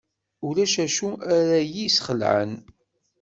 Ulac 0.47 0.73
acu 0.85 1.09
ara 1.35 1.57
yi-sxelɛen. 1.73 2.51